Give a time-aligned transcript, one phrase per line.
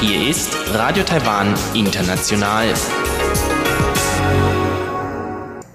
[0.00, 2.72] Hier ist Radio Taiwan International.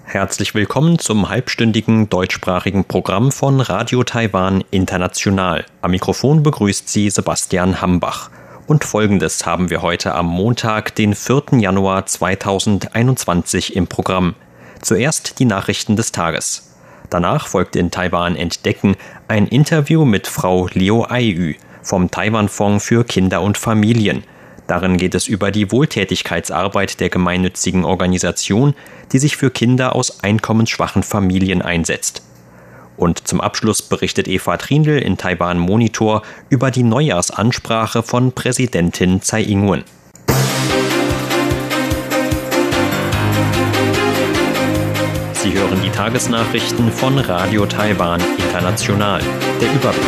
[0.06, 5.66] Herzlich willkommen zum halbstündigen deutschsprachigen Programm von Radio Taiwan International.
[5.82, 8.30] Am Mikrofon begrüßt Sie Sebastian Hambach.
[8.68, 11.60] Und folgendes haben wir heute am Montag, den 4.
[11.60, 14.36] Januar 2021 im Programm.
[14.82, 16.65] Zuerst die Nachrichten des Tages.
[17.10, 18.96] Danach folgt in Taiwan Entdecken
[19.28, 24.24] ein Interview mit Frau Liu Aiyu vom Taiwan-Fonds für Kinder und Familien.
[24.68, 28.74] Darin geht es über die Wohltätigkeitsarbeit der gemeinnützigen Organisation,
[29.12, 32.24] die sich für Kinder aus einkommensschwachen Familien einsetzt.
[32.98, 39.44] Und zum Abschluss berichtet Eva Trindl in Taiwan Monitor über die Neujahrsansprache von Präsidentin Tsai
[39.44, 39.84] Ing-wen.
[45.46, 49.22] Sie hören die Tagesnachrichten von Radio Taiwan International.
[49.62, 50.04] Der Überblick.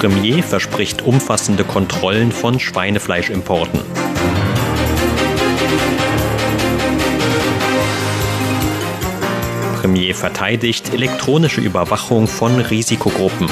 [0.00, 3.80] Premier verspricht umfassende Kontrollen von Schweinefleischimporten.
[9.80, 13.48] Premier verteidigt elektronische Überwachung von Risikogruppen.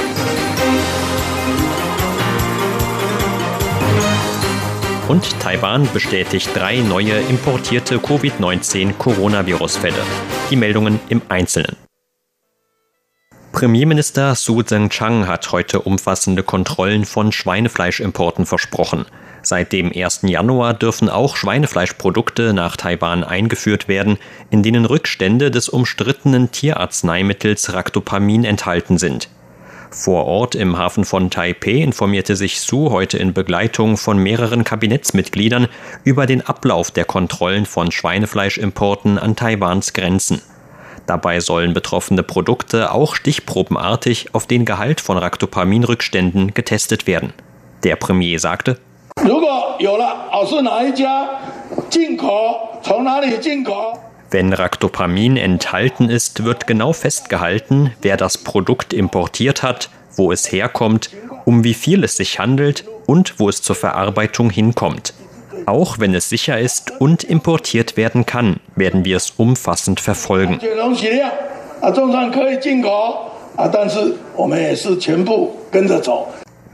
[5.06, 9.98] Und Taiwan bestätigt drei neue importierte Covid-19-Coronavirus-Fälle.
[10.50, 11.77] Die Meldungen im Einzelnen.
[13.52, 19.05] Premierminister Su Tseng-Chang hat heute umfassende Kontrollen von Schweinefleischimporten versprochen.
[19.42, 20.20] Seit dem 1.
[20.22, 24.16] Januar dürfen auch Schweinefleischprodukte nach Taiwan eingeführt werden,
[24.48, 29.28] in denen Rückstände des umstrittenen Tierarzneimittels Ractopamin enthalten sind.
[29.95, 35.69] Vor Ort im Hafen von Taipeh informierte sich Su heute in Begleitung von mehreren Kabinettsmitgliedern
[36.03, 40.42] über den Ablauf der Kontrollen von Schweinefleischimporten an Taiwans Grenzen.
[41.06, 47.33] Dabei sollen betroffene Produkte auch stichprobenartig auf den Gehalt von Ractopaminrückständen getestet werden.
[47.85, 48.79] Der Premier sagte,
[54.34, 61.11] wenn Ractopamin enthalten ist, wird genau festgehalten, wer das Produkt importiert hat, wo es herkommt,
[61.45, 65.14] um wie viel es sich handelt und wo es zur Verarbeitung hinkommt.
[65.67, 70.58] Auch wenn es sicher ist und importiert werden kann, werden wir es umfassend verfolgen.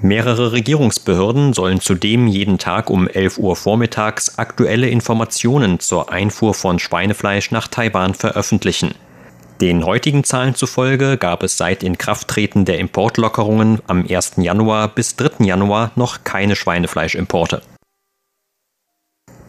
[0.02, 6.78] Mehrere Regierungsbehörden sollen zudem jeden Tag um 11 Uhr vormittags aktuelle Informationen zur Einfuhr von
[6.78, 8.94] Schweinefleisch nach Taiwan veröffentlichen.
[9.60, 14.36] Den heutigen Zahlen zufolge gab es seit Inkrafttreten der Importlockerungen am 1.
[14.38, 15.44] Januar bis 3.
[15.44, 17.60] Januar noch keine Schweinefleischimporte.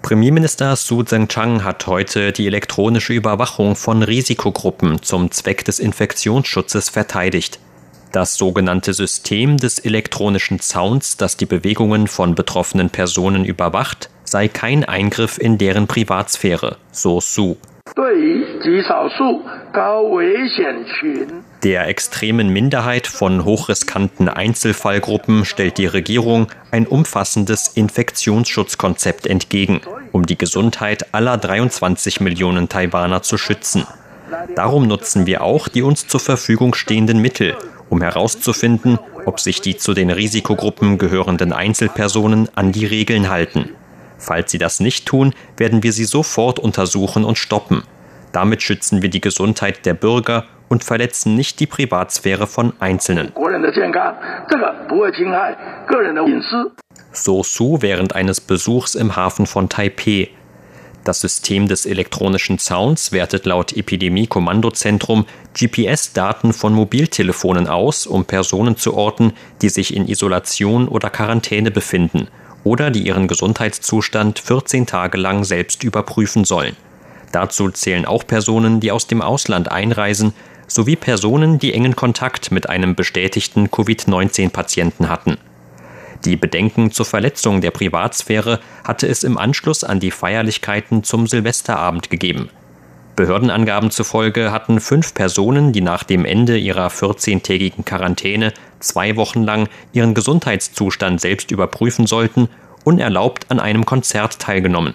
[0.01, 7.59] Premierminister Su Tseng-Chang hat heute die elektronische Überwachung von Risikogruppen zum Zweck des Infektionsschutzes verteidigt.
[8.11, 14.83] Das sogenannte System des elektronischen Zauns, das die Bewegungen von betroffenen Personen überwacht, sei kein
[14.83, 17.55] Eingriff in deren Privatsphäre, so Su.
[21.63, 30.37] Der extremen Minderheit von hochriskanten Einzelfallgruppen stellt die Regierung ein umfassendes Infektionsschutzkonzept entgegen, um die
[30.37, 33.85] Gesundheit aller 23 Millionen Taiwaner zu schützen.
[34.55, 37.55] Darum nutzen wir auch die uns zur Verfügung stehenden Mittel,
[37.89, 43.69] um herauszufinden, ob sich die zu den Risikogruppen gehörenden Einzelpersonen an die Regeln halten.
[44.17, 47.83] Falls sie das nicht tun, werden wir sie sofort untersuchen und stoppen.
[48.31, 53.33] Damit schützen wir die Gesundheit der Bürger und verletzen nicht die Privatsphäre von Einzelnen.
[57.11, 60.29] So Su während eines Besuchs im Hafen von Taipeh.
[61.03, 65.25] Das System des elektronischen Zauns wertet laut Epidemie-Kommandozentrum
[65.55, 72.27] GPS-Daten von Mobiltelefonen aus, um Personen zu orten, die sich in Isolation oder Quarantäne befinden
[72.63, 76.75] oder die ihren Gesundheitszustand 14 Tage lang selbst überprüfen sollen.
[77.31, 80.33] Dazu zählen auch Personen, die aus dem Ausland einreisen,
[80.67, 85.37] sowie Personen, die engen Kontakt mit einem bestätigten Covid-19-Patienten hatten.
[86.25, 92.09] Die Bedenken zur Verletzung der Privatsphäre hatte es im Anschluss an die Feierlichkeiten zum Silvesterabend
[92.09, 92.49] gegeben.
[93.15, 99.67] Behördenangaben zufolge hatten fünf Personen, die nach dem Ende ihrer 14-tägigen Quarantäne zwei Wochen lang
[99.93, 102.49] ihren Gesundheitszustand selbst überprüfen sollten,
[102.83, 104.93] unerlaubt an einem Konzert teilgenommen.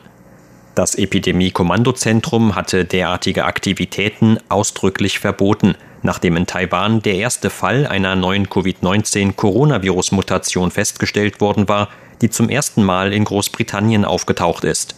[0.74, 5.74] Das Epidemie-Kommandozentrum hatte derartige Aktivitäten ausdrücklich verboten,
[6.06, 11.90] nachdem in Taiwan der erste Fall einer neuen Covid-19-Coronavirus-Mutation festgestellt worden war,
[12.22, 14.94] die zum ersten Mal in Großbritannien aufgetaucht ist.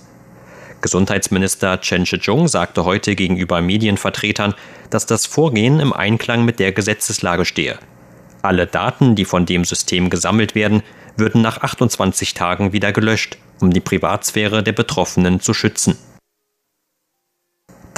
[0.80, 4.54] Gesundheitsminister Chen Shih-chung sagte heute gegenüber Medienvertretern,
[4.90, 7.80] dass das Vorgehen im Einklang mit der Gesetzeslage stehe.
[8.42, 10.84] Alle Daten, die von dem System gesammelt werden,
[11.16, 15.98] würden nach 28 Tagen wieder gelöscht, um die Privatsphäre der Betroffenen zu schützen.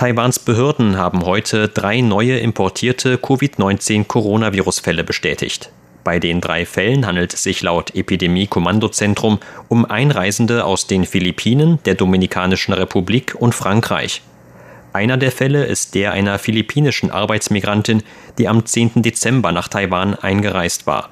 [0.00, 5.70] Taiwans Behörden haben heute drei neue importierte Covid-19-Coronavirus-Fälle bestätigt.
[6.04, 11.96] Bei den drei Fällen handelt es sich laut Epidemie-Kommandozentrum um Einreisende aus den Philippinen, der
[11.96, 14.22] Dominikanischen Republik und Frankreich.
[14.94, 18.02] Einer der Fälle ist der einer philippinischen Arbeitsmigrantin,
[18.38, 19.02] die am 10.
[19.02, 21.10] Dezember nach Taiwan eingereist war.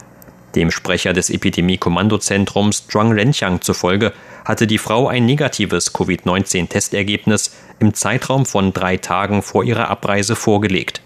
[0.54, 4.14] Dem Sprecher des Epidemie-Kommandozentrums Zhuang Renqiang zufolge
[4.46, 11.00] hatte die Frau ein negatives Covid-19-Testergebnis im Zeitraum von drei Tagen vor ihrer Abreise vorgelegt.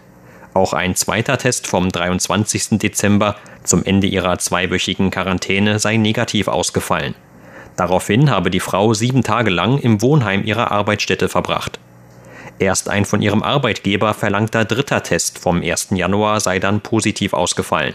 [0.54, 2.78] Auch ein zweiter Test vom 23.
[2.78, 7.14] Dezember zum Ende ihrer zweiwöchigen Quarantäne sei negativ ausgefallen.
[7.76, 11.78] Daraufhin habe die Frau sieben Tage lang im Wohnheim ihrer Arbeitsstätte verbracht.
[12.58, 15.88] Erst ein von ihrem Arbeitgeber verlangter dritter Test vom 1.
[15.92, 17.94] Januar sei dann positiv ausgefallen.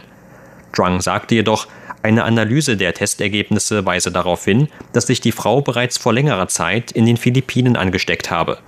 [0.74, 1.68] Zhuang sagte jedoch,
[2.04, 6.92] eine Analyse der Testergebnisse weise darauf hin, dass sich die Frau bereits vor längerer Zeit
[6.92, 8.60] in den Philippinen angesteckt habe.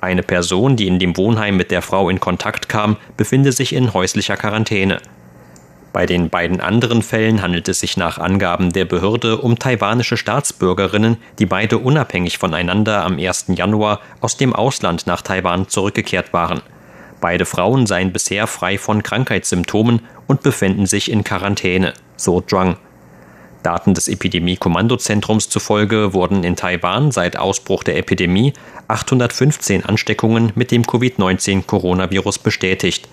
[0.00, 3.92] Eine Person, die in dem Wohnheim mit der Frau in Kontakt kam, befinde sich in
[3.94, 5.00] häuslicher Quarantäne.
[5.92, 11.18] Bei den beiden anderen Fällen handelt es sich nach Angaben der Behörde um taiwanische Staatsbürgerinnen,
[11.38, 13.46] die beide unabhängig voneinander am 1.
[13.54, 16.62] Januar aus dem Ausland nach Taiwan zurückgekehrt waren.
[17.20, 21.92] Beide Frauen seien bisher frei von Krankheitssymptomen und befänden sich in Quarantäne,
[22.22, 22.76] Zhuang.
[23.62, 28.52] Daten des Epidemie-Kommandozentrums zufolge wurden in Taiwan seit Ausbruch der Epidemie
[28.88, 33.08] 815 Ansteckungen mit dem Covid-19-Coronavirus bestätigt.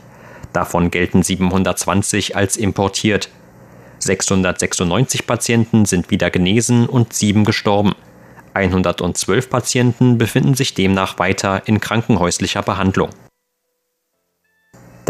[0.54, 3.30] Davon gelten 720 als importiert.
[4.00, 7.94] 696 Patienten sind wieder genesen und sieben gestorben.
[8.54, 13.10] 112 Patienten befinden sich demnach weiter in krankenhäuslicher Behandlung.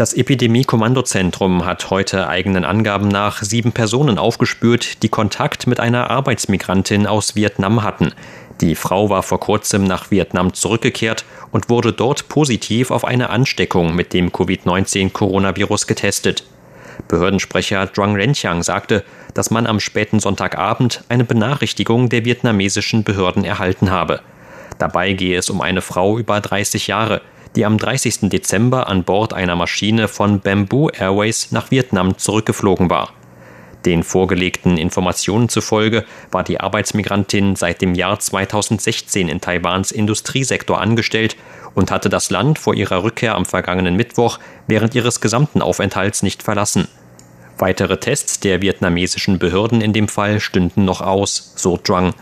[0.00, 7.06] Das Epidemie-Kommandozentrum hat heute eigenen Angaben nach sieben Personen aufgespürt, die Kontakt mit einer Arbeitsmigrantin
[7.06, 8.14] aus Vietnam hatten.
[8.62, 13.94] Die Frau war vor kurzem nach Vietnam zurückgekehrt und wurde dort positiv auf eine Ansteckung
[13.94, 16.44] mit dem Covid-19-Coronavirus getestet.
[17.06, 19.04] Behördensprecher Zhuang Renqiang sagte,
[19.34, 24.22] dass man am späten Sonntagabend eine Benachrichtigung der vietnamesischen Behörden erhalten habe.
[24.78, 27.20] Dabei gehe es um eine Frau über 30 Jahre,
[27.56, 28.30] die am 30.
[28.30, 33.12] Dezember an Bord einer Maschine von Bamboo Airways nach Vietnam zurückgeflogen war.
[33.84, 41.36] Den vorgelegten Informationen zufolge war die Arbeitsmigrantin seit dem Jahr 2016 in Taiwans Industriesektor angestellt
[41.74, 46.42] und hatte das Land vor ihrer Rückkehr am vergangenen Mittwoch während ihres gesamten Aufenthalts nicht
[46.42, 46.88] verlassen.
[47.58, 52.14] Weitere Tests der vietnamesischen Behörden in dem Fall stünden noch aus, so Zhuang.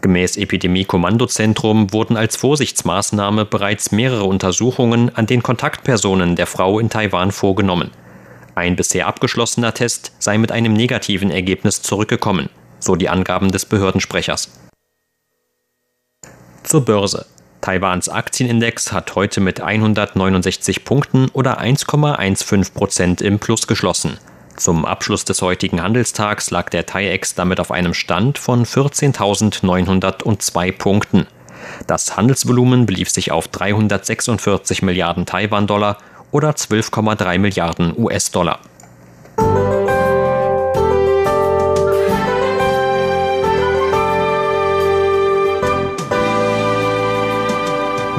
[0.00, 7.32] Gemäß Epidemie-Kommandozentrum wurden als Vorsichtsmaßnahme bereits mehrere Untersuchungen an den Kontaktpersonen der Frau in Taiwan
[7.32, 7.90] vorgenommen.
[8.54, 12.48] Ein bisher abgeschlossener Test sei mit einem negativen Ergebnis zurückgekommen,
[12.78, 14.50] so die Angaben des Behördensprechers.
[16.62, 17.26] Zur Börse.
[17.60, 24.18] Taiwans Aktienindex hat heute mit 169 Punkten oder 1,15 Prozent im Plus geschlossen.
[24.58, 31.28] Zum Abschluss des heutigen Handelstags lag der TAIEX damit auf einem Stand von 14.902 Punkten.
[31.86, 35.98] Das Handelsvolumen belief sich auf 346 Milliarden Taiwan-Dollar
[36.32, 38.58] oder 12,3 Milliarden US-Dollar.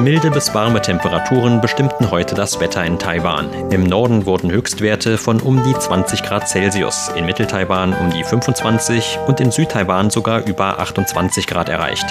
[0.00, 3.70] Milde bis warme Temperaturen bestimmten heute das Wetter in Taiwan.
[3.70, 9.18] Im Norden wurden Höchstwerte von um die 20 Grad Celsius, in Mitteltaiwan um die 25
[9.26, 12.06] und in Südtaiwan sogar über 28 Grad erreicht.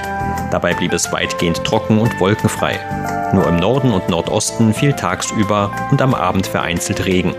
[0.52, 2.80] Dabei blieb es weitgehend trocken und wolkenfrei.
[3.34, 7.34] Nur im Norden und Nordosten fiel tagsüber und am Abend vereinzelt Regen.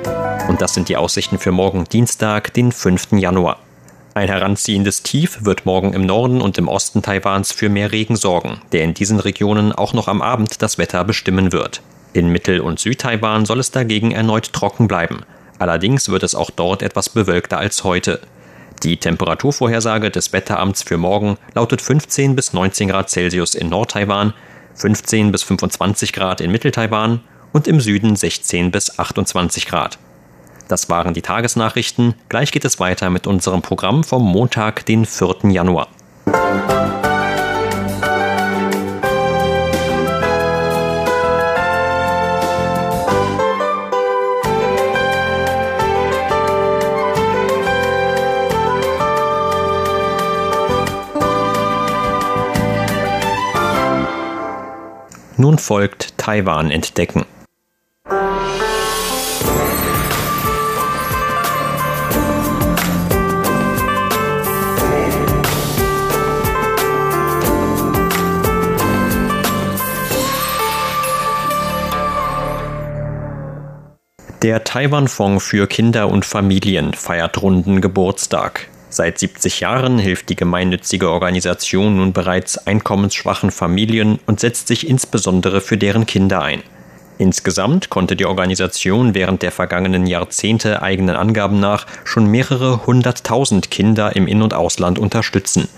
[0.48, 3.12] Und das sind die Aussichten für morgen Dienstag, den 5.
[3.12, 3.58] Januar.
[4.12, 8.60] Ein heranziehendes Tief wird morgen im Norden und im Osten Taiwans für mehr Regen sorgen,
[8.72, 11.80] der in diesen Regionen auch noch am Abend das Wetter bestimmen wird.
[12.12, 15.20] In Mittel- und Südtaiwan soll es dagegen erneut trocken bleiben.
[15.60, 18.20] Allerdings wird es auch dort etwas bewölkter als heute.
[18.82, 24.34] Die Temperaturvorhersage des Wetteramts für morgen lautet 15 bis 19 Grad Celsius in Nordtaiwan,
[24.74, 27.20] 15 bis 25 Grad in Mitteltaiwan
[27.52, 29.98] und im Süden 16 bis 28 Grad.
[30.70, 32.14] Das waren die Tagesnachrichten.
[32.28, 35.50] Gleich geht es weiter mit unserem Programm vom Montag, den 4.
[35.50, 35.88] Januar.
[55.36, 57.24] Nun folgt Taiwan entdecken.
[74.42, 78.68] Der Taiwan-Fonds für Kinder und Familien feiert runden Geburtstag.
[78.88, 85.60] Seit 70 Jahren hilft die gemeinnützige Organisation nun bereits einkommensschwachen Familien und setzt sich insbesondere
[85.60, 86.62] für deren Kinder ein.
[87.18, 94.16] Insgesamt konnte die Organisation während der vergangenen Jahrzehnte eigenen Angaben nach schon mehrere hunderttausend Kinder
[94.16, 95.68] im In- und Ausland unterstützen.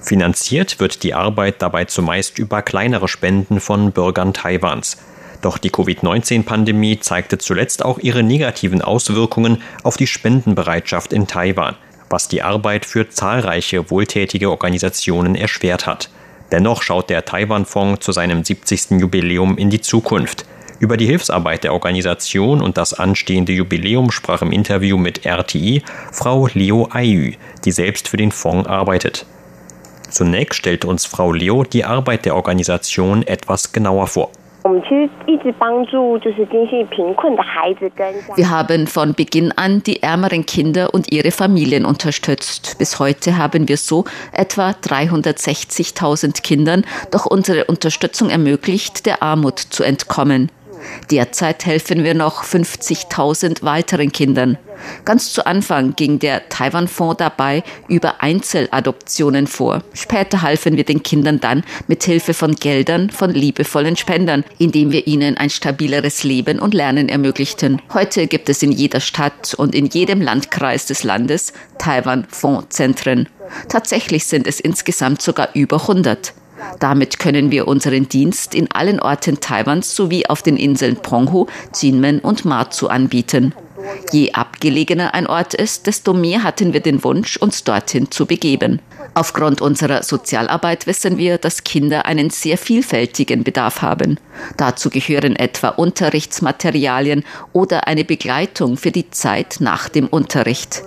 [0.00, 4.98] Finanziert wird die Arbeit dabei zumeist über kleinere Spenden von Bürgern Taiwans.
[5.44, 11.76] Doch die Covid-19-Pandemie zeigte zuletzt auch ihre negativen Auswirkungen auf die Spendenbereitschaft in Taiwan,
[12.08, 16.08] was die Arbeit für zahlreiche wohltätige Organisationen erschwert hat.
[16.50, 18.92] Dennoch schaut der Taiwan-Fonds zu seinem 70.
[18.92, 20.46] Jubiläum in die Zukunft.
[20.78, 26.48] Über die Hilfsarbeit der Organisation und das anstehende Jubiläum sprach im Interview mit RTI Frau
[26.54, 27.32] Leo Ayu,
[27.66, 29.26] die selbst für den Fonds arbeitet.
[30.08, 34.30] Zunächst stellte uns Frau Leo die Arbeit der Organisation etwas genauer vor.
[38.36, 42.76] Wir haben von Beginn an die ärmeren Kinder und ihre Familien unterstützt.
[42.78, 49.82] Bis heute haben wir so etwa 360.000 Kindern durch unsere Unterstützung ermöglicht, der Armut zu
[49.82, 50.50] entkommen.
[51.10, 54.58] Derzeit helfen wir noch 50.000 weiteren Kindern.
[55.04, 59.82] Ganz zu Anfang ging der Taiwan-Fonds dabei über Einzeladoptionen vor.
[59.94, 65.06] Später halfen wir den Kindern dann mit Hilfe von Geldern von liebevollen Spendern, indem wir
[65.06, 67.80] ihnen ein stabileres Leben und Lernen ermöglichten.
[67.92, 73.28] Heute gibt es in jeder Stadt und in jedem Landkreis des Landes Taiwan-Fondszentren.
[73.68, 76.34] Tatsächlich sind es insgesamt sogar über 100.
[76.80, 81.46] Damit können wir unseren Dienst in allen Orten Taiwans sowie auf den Inseln Penghu,
[81.80, 83.54] Jinmen und Matsu anbieten.
[84.12, 88.80] Je abgelegener ein Ort ist, desto mehr hatten wir den Wunsch, uns dorthin zu begeben.
[89.14, 94.18] Aufgrund unserer Sozialarbeit wissen wir, dass Kinder einen sehr vielfältigen Bedarf haben.
[94.56, 100.82] Dazu gehören etwa Unterrichtsmaterialien oder eine Begleitung für die Zeit nach dem Unterricht.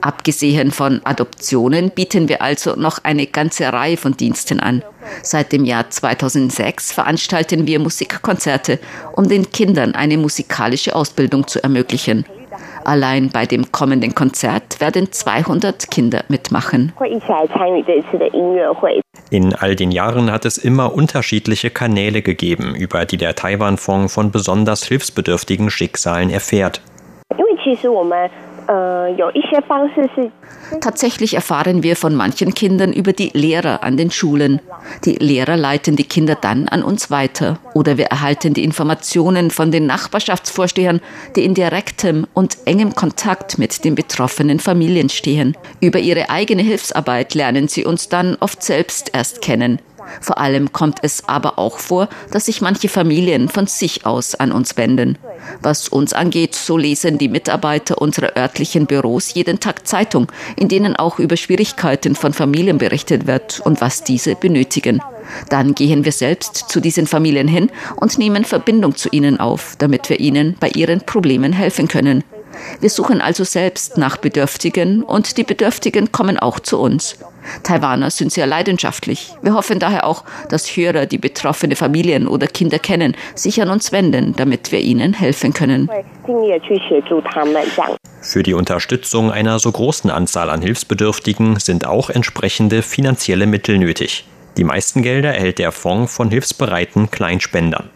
[0.00, 4.82] Abgesehen von Adoptionen bieten wir also noch eine ganze Reihe von Diensten an.
[5.22, 8.78] Seit dem Jahr 2006 veranstalten wir Musikkonzerte,
[9.14, 12.24] um den Kindern eine musikalische Ausbildung zu ermöglichen.
[12.84, 16.92] Allein bei dem kommenden Konzert werden 200 Kinder mitmachen.
[19.30, 24.30] In all den Jahren hat es immer unterschiedliche Kanäle gegeben, über die der Taiwan-Fonds von
[24.30, 26.82] besonders hilfsbedürftigen Schicksalen erfährt.
[30.80, 34.60] Tatsächlich erfahren wir von manchen Kindern über die Lehrer an den Schulen.
[35.04, 37.58] Die Lehrer leiten die Kinder dann an uns weiter.
[37.74, 41.00] Oder wir erhalten die Informationen von den Nachbarschaftsvorstehern,
[41.36, 45.56] die in direktem und engem Kontakt mit den betroffenen Familien stehen.
[45.80, 49.80] Über ihre eigene Hilfsarbeit lernen sie uns dann oft selbst erst kennen.
[50.20, 54.52] Vor allem kommt es aber auch vor, dass sich manche Familien von sich aus an
[54.52, 55.18] uns wenden.
[55.60, 60.96] Was uns angeht, so lesen die Mitarbeiter unserer örtlichen Büros jeden Tag Zeitung, in denen
[60.96, 65.00] auch über Schwierigkeiten von Familien berichtet wird und was diese benötigen.
[65.48, 70.08] Dann gehen wir selbst zu diesen Familien hin und nehmen Verbindung zu ihnen auf, damit
[70.08, 72.24] wir ihnen bei ihren Problemen helfen können.
[72.80, 77.18] Wir suchen also selbst nach Bedürftigen und die Bedürftigen kommen auch zu uns.
[77.62, 79.34] Taiwaner sind sehr leidenschaftlich.
[79.42, 83.92] Wir hoffen daher auch, dass Hörer, die betroffene Familien oder Kinder kennen, sich an uns
[83.92, 85.90] wenden, damit wir ihnen helfen können.
[88.20, 94.24] Für die Unterstützung einer so großen Anzahl an Hilfsbedürftigen sind auch entsprechende finanzielle Mittel nötig.
[94.56, 97.90] Die meisten Gelder erhält der Fonds von hilfsbereiten Kleinspendern.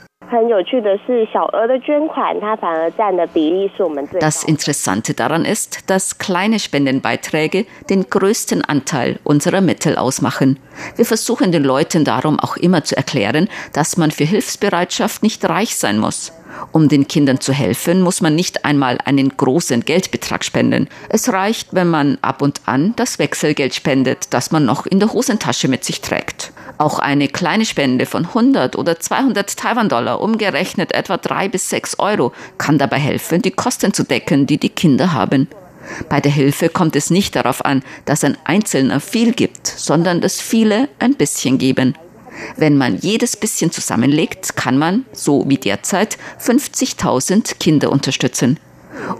[4.20, 10.58] Das Interessante daran ist, dass kleine Spendenbeiträge den größten Anteil unserer Mittel ausmachen.
[10.96, 15.76] Wir versuchen den Leuten darum auch immer zu erklären, dass man für Hilfsbereitschaft nicht reich
[15.76, 16.32] sein muss.
[16.72, 20.88] Um den Kindern zu helfen, muss man nicht einmal einen großen Geldbetrag spenden.
[21.08, 25.12] Es reicht, wenn man ab und an das Wechselgeld spendet, das man noch in der
[25.12, 26.52] Hosentasche mit sich trägt.
[26.78, 32.32] Auch eine kleine Spende von 100 oder 200 Taiwan-Dollar, umgerechnet etwa 3 bis 6 Euro,
[32.58, 35.48] kann dabei helfen, die Kosten zu decken, die die Kinder haben.
[36.08, 40.40] Bei der Hilfe kommt es nicht darauf an, dass ein Einzelner viel gibt, sondern dass
[40.40, 41.94] viele ein bisschen geben.
[42.56, 48.58] Wenn man jedes bisschen zusammenlegt, kann man, so wie derzeit, 50.000 Kinder unterstützen.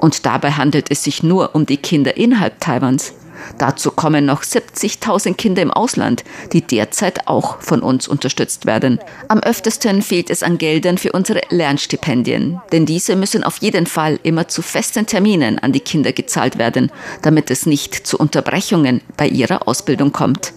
[0.00, 3.14] Und dabei handelt es sich nur um die Kinder innerhalb Taiwans.
[3.58, 9.00] Dazu kommen noch 70.000 Kinder im Ausland, die derzeit auch von uns unterstützt werden.
[9.28, 14.18] Am öftesten fehlt es an Geldern für unsere Lernstipendien, denn diese müssen auf jeden Fall
[14.22, 16.90] immer zu festen Terminen an die Kinder gezahlt werden,
[17.22, 20.52] damit es nicht zu Unterbrechungen bei ihrer Ausbildung kommt.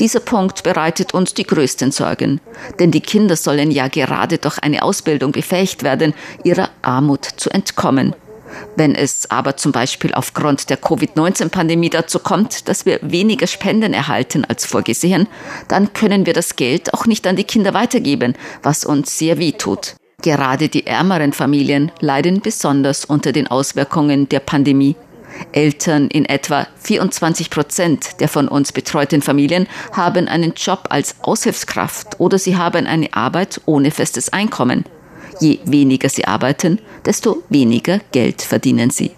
[0.00, 2.40] Dieser Punkt bereitet uns die größten Sorgen,
[2.78, 6.14] denn die Kinder sollen ja gerade durch eine Ausbildung befähigt werden,
[6.44, 8.14] ihrer Armut zu entkommen.
[8.76, 14.44] Wenn es aber zum Beispiel aufgrund der Covid-19-Pandemie dazu kommt, dass wir weniger Spenden erhalten
[14.44, 15.28] als vorgesehen,
[15.68, 19.52] dann können wir das Geld auch nicht an die Kinder weitergeben, was uns sehr weh
[19.52, 19.94] tut.
[20.22, 24.96] Gerade die ärmeren Familien leiden besonders unter den Auswirkungen der Pandemie.
[25.52, 32.20] Eltern in etwa 24 Prozent der von uns betreuten Familien haben einen Job als Aushilfskraft
[32.20, 34.84] oder sie haben eine Arbeit ohne festes Einkommen.
[35.40, 39.12] Je weniger sie arbeiten, desto weniger Geld verdienen sie.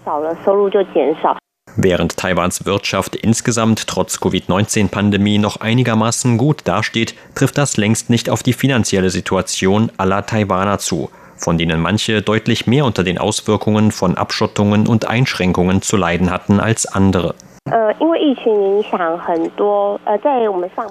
[1.77, 8.43] Während Taiwans Wirtschaft insgesamt trotz Covid-19-Pandemie noch einigermaßen gut dasteht, trifft das längst nicht auf
[8.43, 14.15] die finanzielle Situation aller Taiwaner zu, von denen manche deutlich mehr unter den Auswirkungen von
[14.15, 17.35] Abschottungen und Einschränkungen zu leiden hatten als andere.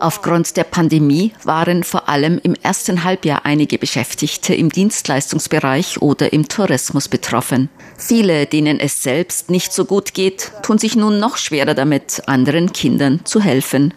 [0.01, 6.49] Aufgrund der Pandemie waren vor allem im ersten Halbjahr einige Beschäftigte im Dienstleistungsbereich oder im
[6.49, 7.69] Tourismus betroffen.
[7.97, 12.73] Viele, denen es selbst nicht so gut geht, tun sich nun noch schwerer damit, anderen
[12.73, 13.95] Kindern zu helfen.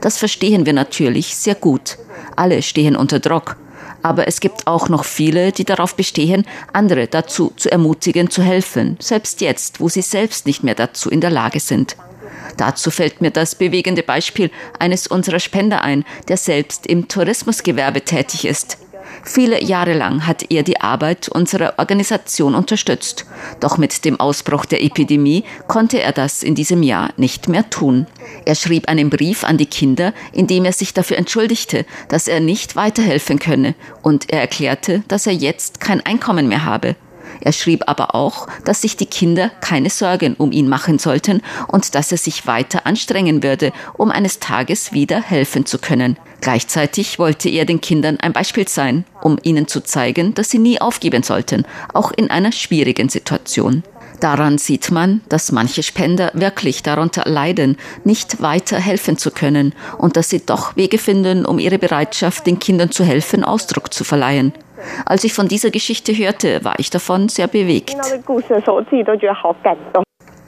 [0.00, 1.96] Das verstehen wir natürlich sehr gut.
[2.34, 3.56] Alle stehen unter Druck.
[4.02, 8.96] Aber es gibt auch noch viele, die darauf bestehen, andere dazu zu ermutigen, zu helfen,
[9.00, 11.96] selbst jetzt, wo sie selbst nicht mehr dazu in der Lage sind.
[12.56, 18.44] Dazu fällt mir das bewegende Beispiel eines unserer Spender ein, der selbst im Tourismusgewerbe tätig
[18.44, 18.78] ist.
[19.24, 23.26] Viele Jahre lang hat er die Arbeit unserer Organisation unterstützt.
[23.60, 28.06] Doch mit dem Ausbruch der Epidemie konnte er das in diesem Jahr nicht mehr tun.
[28.44, 32.40] Er schrieb einen Brief an die Kinder, in dem er sich dafür entschuldigte, dass er
[32.40, 36.96] nicht weiterhelfen könne, und er erklärte, dass er jetzt kein Einkommen mehr habe.
[37.40, 41.94] Er schrieb aber auch, dass sich die Kinder keine Sorgen um ihn machen sollten und
[41.94, 46.16] dass er sich weiter anstrengen würde, um eines Tages wieder helfen zu können.
[46.40, 50.80] Gleichzeitig wollte er den Kindern ein Beispiel sein, um ihnen zu zeigen, dass sie nie
[50.80, 53.82] aufgeben sollten, auch in einer schwierigen Situation.
[54.20, 60.16] Daran sieht man, dass manche Spender wirklich darunter leiden, nicht weiter helfen zu können und
[60.16, 64.52] dass sie doch Wege finden, um ihre Bereitschaft, den Kindern zu helfen, Ausdruck zu verleihen.
[65.04, 67.94] Als ich von dieser Geschichte hörte, war ich davon sehr bewegt.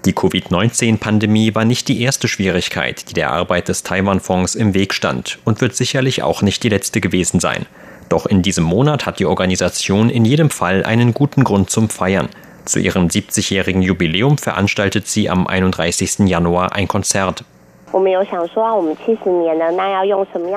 [0.05, 5.39] Die Covid-19-Pandemie war nicht die erste Schwierigkeit, die der Arbeit des Taiwan-Fonds im Weg stand
[5.45, 7.67] und wird sicherlich auch nicht die letzte gewesen sein.
[8.09, 12.29] Doch in diesem Monat hat die Organisation in jedem Fall einen guten Grund zum Feiern.
[12.65, 16.21] Zu ihrem 70-jährigen Jubiläum veranstaltet sie am 31.
[16.21, 17.45] Januar ein Konzert.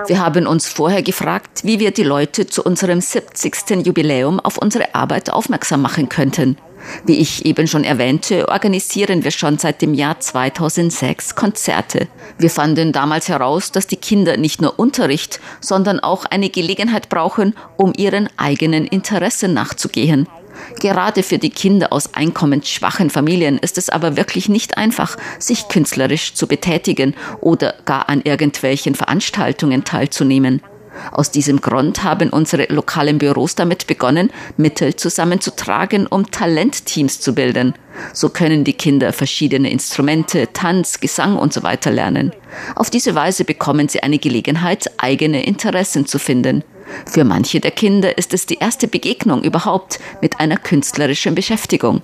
[0.08, 3.86] Wir haben uns vorher gefragt, wie wir die Leute zu unserem 70.
[3.86, 6.58] Jubiläum auf unsere Arbeit aufmerksam machen könnten.
[7.06, 12.08] Wie ich eben schon erwähnte, organisieren wir schon seit dem Jahr 2006 Konzerte.
[12.38, 17.56] Wir fanden damals heraus, dass die Kinder nicht nur Unterricht, sondern auch eine Gelegenheit brauchen,
[17.78, 20.28] um ihren eigenen Interessen nachzugehen.
[20.80, 26.34] Gerade für die Kinder aus einkommensschwachen Familien ist es aber wirklich nicht einfach, sich künstlerisch
[26.34, 30.62] zu betätigen oder gar an irgendwelchen Veranstaltungen teilzunehmen.
[31.12, 37.74] Aus diesem Grund haben unsere lokalen Büros damit begonnen, Mittel zusammenzutragen, um Talentteams zu bilden.
[38.14, 42.32] So können die Kinder verschiedene Instrumente, Tanz, Gesang und so lernen.
[42.76, 46.64] Auf diese Weise bekommen sie eine Gelegenheit, eigene Interessen zu finden.
[47.06, 52.02] Für manche der Kinder ist es die erste Begegnung überhaupt mit einer künstlerischen Beschäftigung.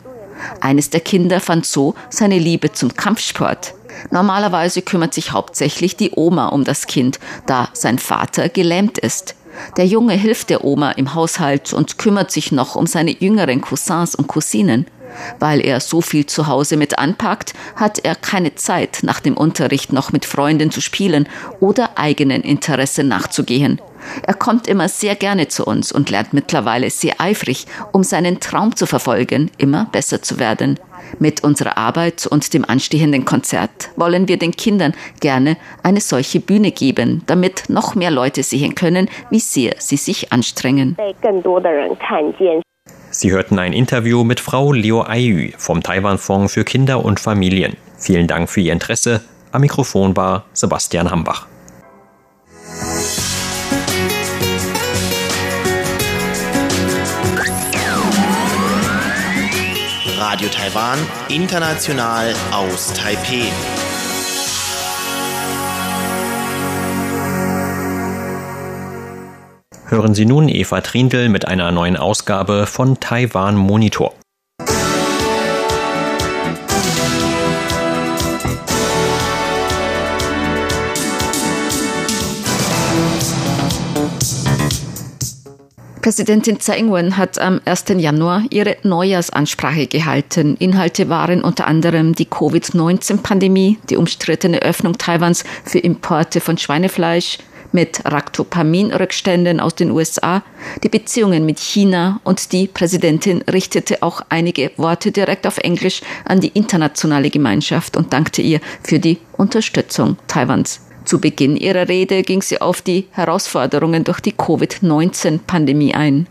[0.61, 3.73] Eines der Kinder fand so seine Liebe zum Kampfsport.
[4.11, 9.35] Normalerweise kümmert sich hauptsächlich die Oma um das Kind, da sein Vater gelähmt ist.
[9.75, 14.13] Der Junge hilft der Oma im Haushalt und kümmert sich noch um seine jüngeren Cousins
[14.13, 14.85] und Cousinen.
[15.39, 19.91] Weil er so viel zu Hause mit anpackt, hat er keine Zeit, nach dem Unterricht
[19.91, 21.27] noch mit Freunden zu spielen
[21.59, 23.81] oder eigenen Interessen nachzugehen.
[24.23, 28.75] Er kommt immer sehr gerne zu uns und lernt mittlerweile sehr eifrig, um seinen Traum
[28.75, 30.79] zu verfolgen, immer besser zu werden.
[31.19, 36.71] Mit unserer Arbeit und dem anstehenden Konzert wollen wir den Kindern gerne eine solche Bühne
[36.71, 40.97] geben, damit noch mehr Leute sehen können, wie sehr sie sich anstrengen.
[43.09, 47.77] Sie hörten ein Interview mit Frau Liu Aiyu vom Taiwan-Fonds für Kinder und Familien.
[47.97, 49.21] Vielen Dank für Ihr Interesse.
[49.51, 51.47] Am Mikrofon war Sebastian Hambach.
[60.37, 63.49] Radio Taiwan, international aus Taipeh.
[69.87, 74.13] Hören Sie nun Eva Trindl mit einer neuen Ausgabe von Taiwan Monitor.
[86.07, 87.83] Präsidentin Tsai Ing-wen hat am 1.
[87.97, 90.55] Januar ihre Neujahrsansprache gehalten.
[90.57, 97.39] Inhalte waren unter anderem die Covid-19-Pandemie, die umstrittene Öffnung Taiwans für Importe von Schweinefleisch
[97.73, 100.43] mit Ractopamin-Rückständen aus den USA,
[100.81, 106.39] die Beziehungen mit China und die Präsidentin richtete auch einige Worte direkt auf Englisch an
[106.39, 110.86] die internationale Gemeinschaft und dankte ihr für die Unterstützung Taiwans.
[111.07, 116.27] Zu Beginn ihrer Rede ging sie auf die Herausforderungen durch die Covid-19-Pandemie ein.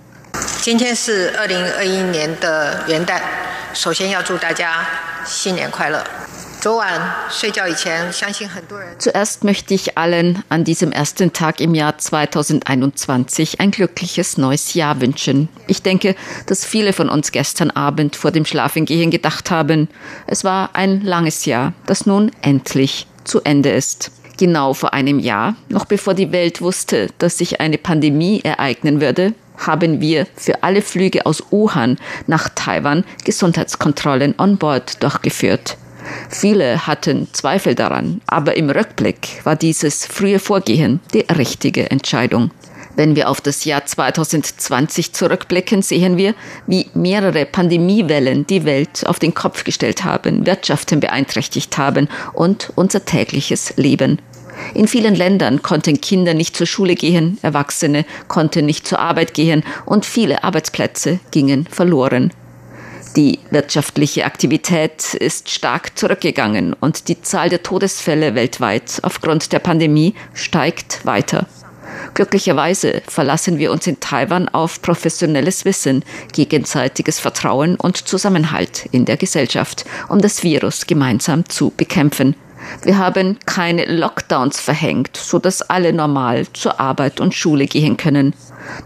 [8.98, 15.00] Zuerst möchte ich allen an diesem ersten Tag im Jahr 2021 ein glückliches neues Jahr
[15.00, 15.48] wünschen.
[15.68, 19.88] Ich denke, dass viele von uns gestern Abend vor dem Schlafengehen gedacht haben,
[20.26, 24.10] es war ein langes Jahr, das nun endlich zu Ende ist.
[24.38, 29.32] Genau vor einem Jahr, noch bevor die Welt wusste, dass sich eine Pandemie ereignen würde,
[29.56, 31.96] haben wir für alle Flüge aus Wuhan
[32.26, 35.78] nach Taiwan Gesundheitskontrollen on Board durchgeführt.
[36.28, 42.50] Viele hatten Zweifel daran, aber im Rückblick war dieses frühe Vorgehen die richtige Entscheidung.
[42.96, 46.34] Wenn wir auf das Jahr 2020 zurückblicken, sehen wir,
[46.66, 53.04] wie mehrere Pandemiewellen die Welt auf den Kopf gestellt haben, Wirtschaften beeinträchtigt haben und unser
[53.04, 54.18] tägliches Leben.
[54.72, 59.62] In vielen Ländern konnten Kinder nicht zur Schule gehen, Erwachsene konnten nicht zur Arbeit gehen
[59.84, 62.32] und viele Arbeitsplätze gingen verloren.
[63.16, 70.14] Die wirtschaftliche Aktivität ist stark zurückgegangen und die Zahl der Todesfälle weltweit aufgrund der Pandemie
[70.34, 71.46] steigt weiter.
[72.14, 79.16] Glücklicherweise verlassen wir uns in Taiwan auf professionelles Wissen, gegenseitiges Vertrauen und Zusammenhalt in der
[79.16, 82.34] Gesellschaft, um das Virus gemeinsam zu bekämpfen.
[82.82, 88.34] Wir haben keine Lockdowns verhängt, so dass alle normal zur Arbeit und Schule gehen können.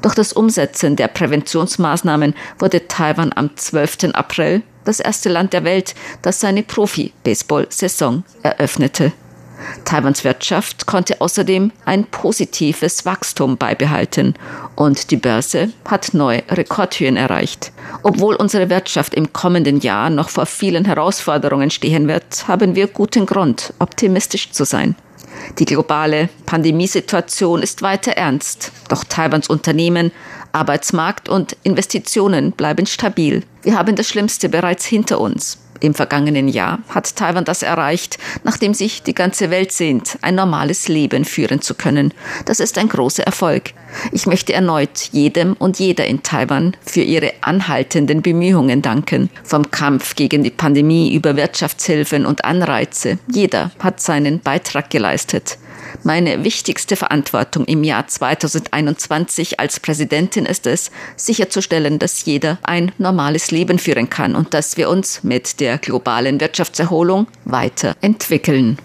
[0.03, 4.13] Durch das Umsetzen der Präventionsmaßnahmen wurde Taiwan am 12.
[4.13, 9.13] April das erste Land der Welt, das seine Profi-Baseball-Saison eröffnete.
[9.85, 14.35] Taiwans Wirtschaft konnte außerdem ein positives Wachstum beibehalten
[14.77, 17.73] und die Börse hat neue Rekordhöhen erreicht.
[18.03, 23.27] Obwohl unsere Wirtschaft im kommenden Jahr noch vor vielen Herausforderungen stehen wird, haben wir guten
[23.27, 24.97] Grund, optimistisch zu sein.
[25.59, 30.13] Die globale Pandemiesituation ist weiter ernst, doch Taiwans Unternehmen,
[30.53, 33.45] Arbeitsmarkt und Investitionen bleiben stabil.
[33.63, 35.59] Wir haben das Schlimmste bereits hinter uns.
[35.81, 40.89] Im vergangenen Jahr hat Taiwan das erreicht, nachdem sich die ganze Welt sehnt, ein normales
[40.89, 42.13] Leben führen zu können.
[42.45, 43.73] Das ist ein großer Erfolg.
[44.13, 49.31] Ich möchte erneut jedem und jeder in Taiwan für ihre anhaltenden Bemühungen danken.
[49.43, 53.19] Vom Kampf gegen die Pandemie über Wirtschaftshilfen und Anreize.
[53.33, 55.59] Jeder hat seinen Beitrag geleistet.
[56.03, 63.51] Meine wichtigste Verantwortung im Jahr 2021 als Präsidentin ist es, sicherzustellen, dass jeder ein normales
[63.51, 68.79] Leben führen kann und dass wir uns mit der globalen Wirtschaftserholung weiterentwickeln.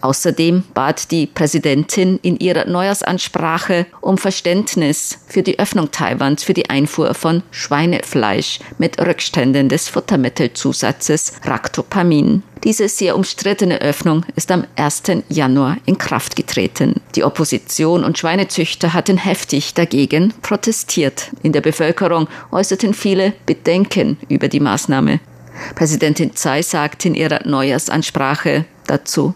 [0.00, 6.70] Außerdem bat die Präsidentin in ihrer Neujahrsansprache um Verständnis für die Öffnung Taiwans für die
[6.70, 12.42] Einfuhr von Schweinefleisch mit Rückständen des Futtermittelzusatzes Ractopamin.
[12.64, 15.02] Diese sehr umstrittene Öffnung ist am 1.
[15.28, 17.00] Januar in Kraft getreten.
[17.14, 21.30] Die Opposition und Schweinezüchter hatten heftig dagegen protestiert.
[21.42, 25.20] In der Bevölkerung äußerten viele Bedenken über die Maßnahme.
[25.74, 29.34] Präsidentin Tsai sagte in ihrer Neujahrsansprache dazu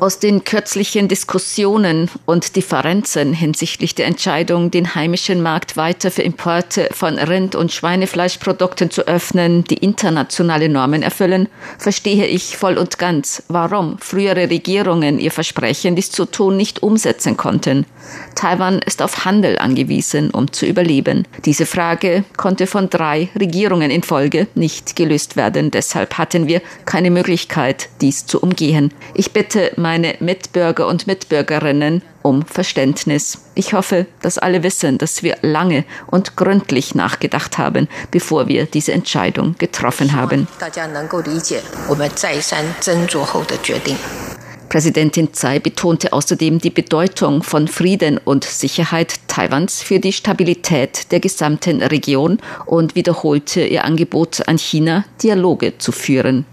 [0.00, 6.88] aus den kürzlichen Diskussionen und Differenzen hinsichtlich der Entscheidung, den heimischen Markt weiter für Importe
[6.92, 13.42] von Rind- und Schweinefleischprodukten zu öffnen, die internationale Normen erfüllen, verstehe ich voll und ganz,
[13.48, 17.86] warum frühere Regierungen ihr Versprechen, dies zu tun, nicht umsetzen konnten.
[18.34, 21.26] Taiwan ist auf Handel angewiesen, um zu überleben.
[21.44, 25.70] Diese Frage konnte von drei Regierungen in Folge nicht gelöst gelöst werden.
[25.70, 28.92] Deshalb hatten wir keine Möglichkeit, dies zu umgehen.
[29.14, 33.38] Ich bitte meine Mitbürger und Mitbürgerinnen um Verständnis.
[33.54, 38.92] Ich hoffe, dass alle wissen, dass wir lange und gründlich nachgedacht haben, bevor wir diese
[38.92, 40.48] Entscheidung getroffen haben.
[44.74, 51.20] Präsidentin Tsai betonte außerdem die Bedeutung von Frieden und Sicherheit Taiwans für die Stabilität der
[51.20, 56.44] gesamten Region und wiederholte ihr Angebot an China, Dialoge zu führen.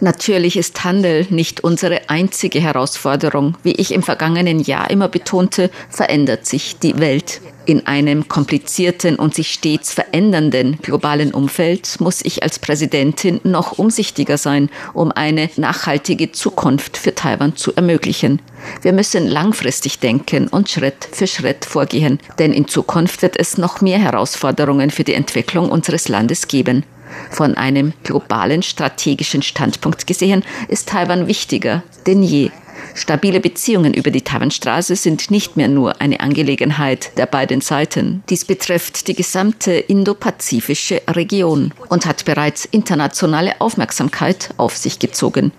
[0.00, 3.56] Natürlich ist Handel nicht unsere einzige Herausforderung.
[3.62, 7.40] Wie ich im vergangenen Jahr immer betonte, verändert sich die Welt.
[7.66, 14.38] In einem komplizierten und sich stets verändernden globalen Umfeld muss ich als Präsidentin noch umsichtiger
[14.38, 18.40] sein, um eine nachhaltige Zukunft für Taiwan zu ermöglichen.
[18.82, 23.80] Wir müssen langfristig denken und Schritt für Schritt vorgehen, denn in Zukunft wird es noch
[23.80, 26.84] mehr Herausforderungen für die Entwicklung unseres Landes geben.
[27.30, 32.50] Von einem globalen strategischen Standpunkt gesehen ist Taiwan wichtiger denn je.
[32.96, 38.22] Stabile Beziehungen über die Taiwanstraße sind nicht mehr nur eine Angelegenheit der beiden Seiten.
[38.30, 45.52] Dies betrifft die gesamte indopazifische Region und hat bereits internationale Aufmerksamkeit auf sich gezogen.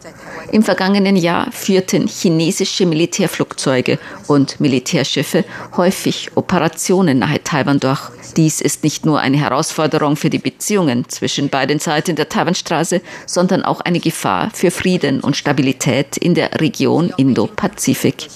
[0.52, 5.44] Im vergangenen Jahr führten chinesische Militärflugzeuge und Militärschiffe
[5.76, 8.00] häufig Operationen nahe Taiwan durch.
[8.38, 13.64] Dies ist nicht nur eine Herausforderung für die Beziehungen zwischen beiden Seiten der Taiwanstraße, sondern
[13.64, 18.28] auch eine Gefahr für Frieden und Stabilität in der Region Indo-Pazifik.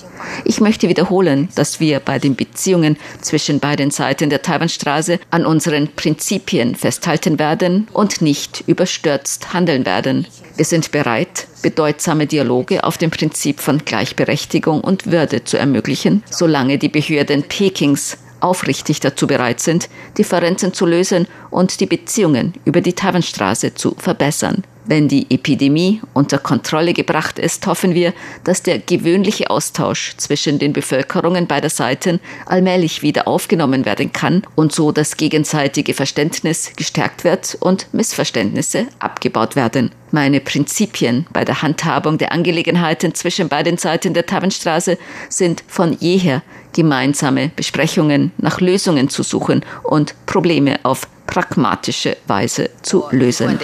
[0.46, 5.90] Ich möchte wiederholen, dass wir bei den Beziehungen zwischen beiden Seiten der Taiwanstraße an unseren
[5.96, 10.28] Prinzipien festhalten werden und nicht überstürzt handeln werden.
[10.56, 16.78] Wir sind bereit, bedeutsame Dialoge auf dem Prinzip von Gleichberechtigung und Würde zu ermöglichen, solange
[16.78, 22.94] die Behörden Pekings aufrichtig dazu bereit sind, Differenzen zu lösen und die Beziehungen über die
[22.94, 24.64] Taiwanstraße zu verbessern.
[24.86, 28.14] Wenn die Epidemie unter Kontrolle gebracht ist, hoffen wir,
[28.44, 34.74] dass der gewöhnliche Austausch zwischen den Bevölkerungen beider Seiten allmählich wieder aufgenommen werden kann und
[34.74, 39.92] so das gegenseitige Verständnis gestärkt wird und Missverständnisse abgebaut werden.
[40.10, 44.98] Meine Prinzipien bei der Handhabung der Angelegenheiten zwischen beiden Seiten der Taiwanstraße
[45.30, 46.42] sind von jeher
[46.74, 53.58] gemeinsame Besprechungen nach Lösungen zu suchen und Probleme auf pragmatische Weise zu lösen.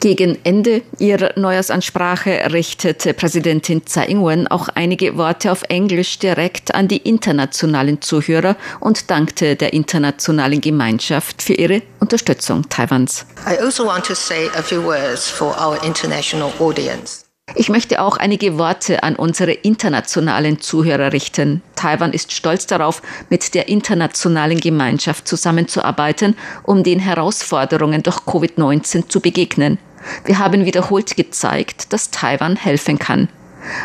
[0.00, 6.88] Gegen Ende ihrer Neujahrsansprache richtete Präsidentin Tsai Ing-wen auch einige Worte auf Englisch direkt an
[6.88, 13.24] die internationalen Zuhörer und dankte der internationalen Gemeinschaft für ihre Unterstützung Taiwans.
[13.46, 17.21] I also want to say a few words for our international audience.
[17.54, 21.62] Ich möchte auch einige Worte an unsere internationalen Zuhörer richten.
[21.76, 29.20] Taiwan ist stolz darauf, mit der internationalen Gemeinschaft zusammenzuarbeiten, um den Herausforderungen durch Covid-19 zu
[29.20, 29.78] begegnen.
[30.24, 33.28] Wir haben wiederholt gezeigt, dass Taiwan helfen kann.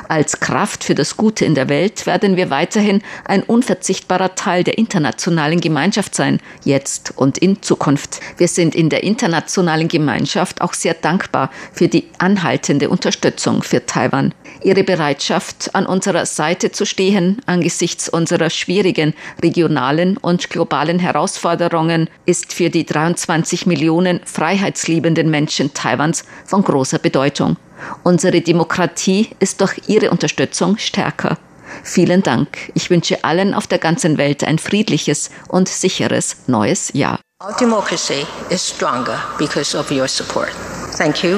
[0.07, 4.77] Als Kraft für das Gute in der Welt werden wir weiterhin ein unverzichtbarer Teil der
[4.77, 8.19] internationalen Gemeinschaft sein, jetzt und in Zukunft.
[8.37, 14.33] Wir sind in der internationalen Gemeinschaft auch sehr dankbar für die anhaltende Unterstützung für Taiwan.
[14.63, 22.53] Ihre Bereitschaft, an unserer Seite zu stehen angesichts unserer schwierigen regionalen und globalen Herausforderungen ist
[22.53, 27.57] für die 23 Millionen freiheitsliebenden Menschen Taiwans von großer Bedeutung.
[28.03, 31.37] Unsere Demokratie ist durch Ihre Unterstützung stärker.
[31.83, 32.71] Vielen Dank.
[32.73, 37.19] Ich wünsche allen auf der ganzen Welt ein friedliches und sicheres neues Jahr.
[37.43, 40.49] Our democracy is stronger because of your support.
[40.97, 41.37] Thank you,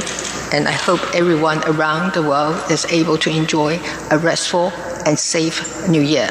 [0.53, 3.77] and I hope everyone around the world is able to enjoy
[4.09, 4.71] a restful
[5.05, 6.29] and safe new year.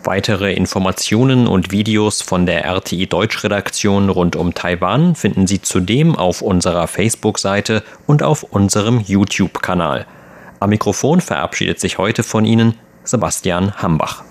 [0.02, 6.42] Weitere Informationen und Videos von der RTI Deutschredaktion rund um Taiwan finden Sie zudem auf
[6.42, 10.04] unserer Facebook-Seite und auf unserem YouTube-Kanal.
[10.58, 14.24] Am Mikrofon verabschiedet sich heute von Ihnen Sebastian Hambach.